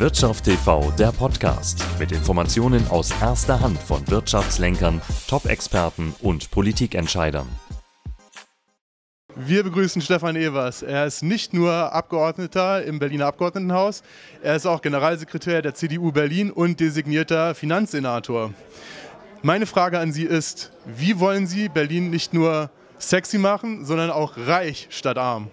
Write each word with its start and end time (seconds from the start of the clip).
Wirtschaft 0.00 0.44
TV, 0.44 0.90
der 0.98 1.12
Podcast 1.12 1.84
mit 2.00 2.10
Informationen 2.10 2.88
aus 2.88 3.12
erster 3.20 3.60
Hand 3.60 3.78
von 3.78 4.06
Wirtschaftslenkern, 4.08 5.00
Top-Experten 5.28 6.14
und 6.20 6.50
Politikentscheidern. 6.50 7.46
Wir 9.36 9.62
begrüßen 9.62 10.02
Stefan 10.02 10.34
Evers. 10.34 10.82
Er 10.82 11.06
ist 11.06 11.22
nicht 11.22 11.54
nur 11.54 11.72
Abgeordneter 11.92 12.84
im 12.84 12.98
Berliner 12.98 13.26
Abgeordnetenhaus, 13.26 14.02
er 14.42 14.56
ist 14.56 14.66
auch 14.66 14.82
Generalsekretär 14.82 15.62
der 15.62 15.74
CDU 15.74 16.10
Berlin 16.10 16.50
und 16.50 16.80
designierter 16.80 17.54
Finanzsenator. 17.54 18.52
Meine 19.42 19.66
Frage 19.66 20.00
an 20.00 20.12
Sie 20.12 20.24
ist, 20.24 20.72
wie 20.86 21.20
wollen 21.20 21.46
Sie 21.46 21.68
Berlin 21.68 22.10
nicht 22.10 22.34
nur 22.34 22.70
sexy 22.98 23.38
machen, 23.38 23.84
sondern 23.84 24.10
auch 24.10 24.36
reich 24.36 24.88
statt 24.90 25.18
arm? 25.18 25.50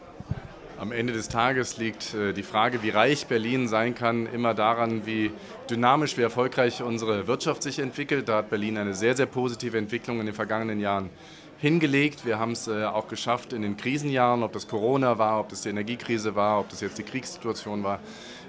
Am 0.81 0.91
Ende 0.91 1.13
des 1.13 1.29
Tages 1.29 1.77
liegt 1.77 2.15
äh, 2.15 2.33
die 2.33 2.41
Frage, 2.41 2.81
wie 2.81 2.89
reich 2.89 3.27
Berlin 3.27 3.67
sein 3.67 3.93
kann, 3.93 4.25
immer 4.25 4.55
daran, 4.55 5.05
wie 5.05 5.29
dynamisch, 5.69 6.17
wie 6.17 6.23
erfolgreich 6.23 6.81
unsere 6.81 7.27
Wirtschaft 7.27 7.61
sich 7.61 7.77
entwickelt. 7.77 8.27
Da 8.27 8.37
hat 8.37 8.49
Berlin 8.49 8.79
eine 8.79 8.95
sehr, 8.95 9.15
sehr 9.15 9.27
positive 9.27 9.77
Entwicklung 9.77 10.19
in 10.19 10.25
den 10.25 10.33
vergangenen 10.33 10.79
Jahren 10.79 11.11
hingelegt. 11.61 12.25
Wir 12.25 12.39
haben 12.39 12.53
es 12.53 12.67
äh, 12.67 12.85
auch 12.85 13.07
geschafft 13.07 13.53
in 13.53 13.61
den 13.61 13.77
Krisenjahren, 13.77 14.41
ob 14.41 14.51
das 14.51 14.67
Corona 14.67 15.19
war, 15.19 15.39
ob 15.39 15.49
das 15.49 15.61
die 15.61 15.69
Energiekrise 15.69 16.35
war, 16.35 16.59
ob 16.59 16.69
das 16.69 16.81
jetzt 16.81 16.97
die 16.97 17.03
Kriegssituation 17.03 17.83
war, 17.83 17.99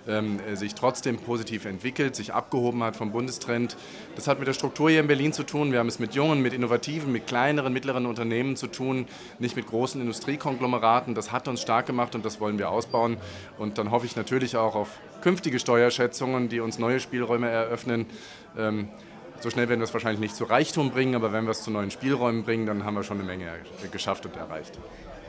ähm, 0.08 0.40
äh, 0.40 0.56
sich 0.56 0.74
trotzdem 0.74 1.18
positiv 1.18 1.66
entwickelt, 1.66 2.16
sich 2.16 2.32
abgehoben 2.32 2.82
hat 2.82 2.96
vom 2.96 3.12
Bundestrend. 3.12 3.76
Das 4.16 4.28
hat 4.28 4.38
mit 4.38 4.48
der 4.48 4.54
Struktur 4.54 4.88
hier 4.88 5.00
in 5.00 5.08
Berlin 5.08 5.34
zu 5.34 5.42
tun. 5.42 5.72
Wir 5.72 5.80
haben 5.80 5.88
es 5.88 5.98
mit 5.98 6.14
jungen, 6.14 6.40
mit 6.40 6.54
innovativen, 6.54 7.12
mit 7.12 7.26
kleineren, 7.26 7.74
mittleren 7.74 8.06
Unternehmen 8.06 8.56
zu 8.56 8.66
tun, 8.66 9.04
nicht 9.38 9.56
mit 9.56 9.66
großen 9.66 10.00
Industriekonglomeraten. 10.00 11.14
Das 11.14 11.32
hat 11.32 11.48
uns 11.48 11.60
stark 11.60 11.84
gemacht 11.84 12.14
und 12.14 12.24
das 12.24 12.40
wollen 12.40 12.58
wir 12.58 12.70
ausbauen. 12.70 13.18
Und 13.58 13.76
dann 13.76 13.90
hoffe 13.90 14.06
ich 14.06 14.16
natürlich 14.16 14.56
auch 14.56 14.74
auf 14.74 14.88
künftige 15.20 15.58
Steuerschätzungen, 15.58 16.48
die 16.48 16.60
uns 16.60 16.78
neue 16.78 16.98
Spielräume 16.98 17.50
eröffnen. 17.50 18.06
Ähm, 18.56 18.88
so 19.40 19.50
schnell 19.50 19.68
werden 19.68 19.80
wir 19.80 19.84
es 19.84 19.92
wahrscheinlich 19.92 20.20
nicht 20.20 20.36
zu 20.36 20.44
Reichtum 20.44 20.90
bringen, 20.90 21.14
aber 21.14 21.32
wenn 21.32 21.44
wir 21.44 21.50
es 21.50 21.62
zu 21.62 21.70
neuen 21.70 21.90
Spielräumen 21.90 22.44
bringen, 22.44 22.66
dann 22.66 22.84
haben 22.84 22.94
wir 22.94 23.02
schon 23.02 23.18
eine 23.18 23.26
Menge 23.26 23.48
geschafft 23.90 24.24
und 24.26 24.36
erreicht. 24.36 24.78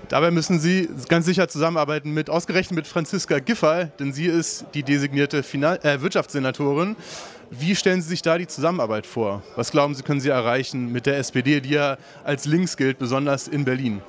Dabei 0.09 0.31
müssen 0.31 0.59
Sie 0.59 0.89
ganz 1.07 1.25
sicher 1.25 1.47
zusammenarbeiten 1.47 2.13
mit 2.13 2.29
ausgerechnet 2.29 2.75
mit 2.75 2.87
Franziska 2.87 3.39
Giffey, 3.39 3.87
denn 3.99 4.11
sie 4.11 4.25
ist 4.25 4.65
die 4.73 4.83
designierte 4.83 5.43
Final 5.43 5.79
äh, 5.83 6.01
Wirtschaftssenatorin. 6.01 6.95
Wie 7.49 7.75
stellen 7.75 8.01
Sie 8.01 8.09
sich 8.09 8.21
da 8.21 8.37
die 8.37 8.47
Zusammenarbeit 8.47 9.05
vor? 9.07 9.43
Was 9.55 9.71
glauben 9.71 9.95
Sie, 9.95 10.03
können 10.03 10.19
Sie 10.19 10.29
erreichen 10.29 10.91
mit 10.91 11.05
der 11.05 11.17
SPD, 11.17 11.61
die 11.61 11.71
ja 11.71 11.97
als 12.23 12.45
links 12.45 12.77
gilt, 12.77 12.99
besonders 12.99 13.47
in 13.47 13.63
Berlin? 13.63 14.01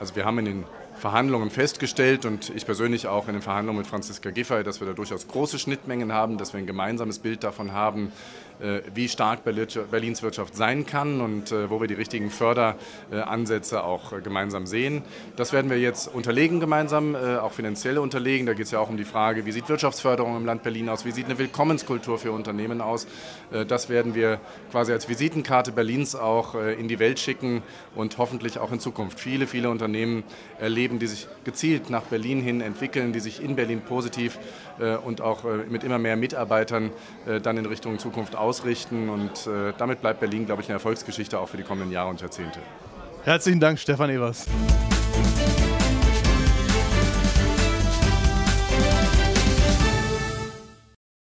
Also 0.00 0.16
wir 0.16 0.24
haben 0.24 0.38
in 0.38 0.44
den 0.44 0.64
Verhandlungen 0.98 1.50
festgestellt 1.50 2.24
und 2.24 2.50
ich 2.54 2.64
persönlich 2.64 3.06
auch 3.06 3.28
in 3.28 3.34
den 3.34 3.42
Verhandlungen 3.42 3.78
mit 3.78 3.86
Franziska 3.86 4.30
Giffey, 4.30 4.64
dass 4.64 4.80
wir 4.80 4.86
da 4.86 4.94
durchaus 4.94 5.28
große 5.28 5.58
Schnittmengen 5.58 6.12
haben, 6.12 6.38
dass 6.38 6.52
wir 6.52 6.58
ein 6.58 6.66
gemeinsames 6.66 7.18
Bild 7.18 7.44
davon 7.44 7.72
haben, 7.72 8.12
äh, 8.58 8.80
wie 8.94 9.06
stark 9.06 9.44
Berlins 9.44 10.22
Wirtschaft 10.22 10.56
sein 10.56 10.86
kann 10.86 11.20
und 11.20 11.52
äh, 11.52 11.68
wo 11.68 11.78
wir 11.78 11.88
die 11.88 11.94
richtigen 11.94 12.30
Förderansätze 12.30 13.84
auch 13.84 14.14
äh, 14.14 14.22
gemeinsam 14.22 14.64
sehen. 14.64 15.02
Das 15.36 15.52
werden 15.52 15.70
wir 15.70 15.78
jetzt 15.78 16.08
unterlegen 16.08 16.58
gemeinsam, 16.60 17.14
auch 17.16 17.52
finanziell 17.52 17.98
unterlegen. 17.98 18.46
Da 18.46 18.54
geht 18.54 18.66
es 18.66 18.70
ja 18.70 18.78
auch 18.78 18.88
um 18.88 18.96
die 18.96 19.04
Frage, 19.04 19.44
wie 19.44 19.52
sieht 19.52 19.68
Wirtschaftsförderung 19.68 20.36
im 20.36 20.46
Land 20.46 20.62
Berlin 20.62 20.88
aus, 20.88 21.04
wie 21.04 21.10
sieht 21.10 21.26
eine 21.26 21.38
Willkommenskultur 21.38 22.18
für 22.18 22.32
Unternehmen 22.32 22.80
aus. 22.80 23.06
Das 23.68 23.88
werden 23.88 24.14
wir 24.14 24.40
quasi 24.70 24.92
als 24.92 25.08
Visitenkarte 25.08 25.72
Berlins 25.72 26.14
auch 26.14 26.54
in 26.54 26.88
die 26.88 26.98
Welt 26.98 27.18
schicken 27.18 27.62
und 27.94 28.18
hoffentlich 28.18 28.58
auch 28.58 28.72
in 28.72 28.80
Zukunft 28.80 29.20
viele, 29.20 29.46
viele 29.46 29.70
Unternehmen 29.70 30.24
erleben, 30.58 30.85
die 30.98 31.06
sich 31.06 31.28
gezielt 31.44 31.90
nach 31.90 32.02
Berlin 32.02 32.40
hin 32.40 32.60
entwickeln, 32.60 33.12
die 33.12 33.20
sich 33.20 33.42
in 33.42 33.56
Berlin 33.56 33.80
positiv 33.80 34.38
und 35.04 35.20
auch 35.20 35.44
mit 35.68 35.84
immer 35.84 35.98
mehr 35.98 36.16
Mitarbeitern 36.16 36.90
dann 37.42 37.56
in 37.58 37.66
Richtung 37.66 37.98
Zukunft 37.98 38.36
ausrichten. 38.36 39.08
Und 39.08 39.46
äh, 39.46 39.72
damit 39.78 40.00
bleibt 40.00 40.20
Berlin, 40.20 40.46
glaube 40.46 40.62
ich, 40.62 40.68
eine 40.68 40.74
Erfolgsgeschichte 40.74 41.38
auch 41.38 41.48
für 41.48 41.56
die 41.56 41.62
kommenden 41.62 41.92
Jahre 41.92 42.10
und 42.10 42.20
Jahrzehnte. 42.20 42.60
Herzlichen 43.24 43.60
Dank, 43.60 43.78
Stefan 43.78 44.10
Evers. 44.10 44.46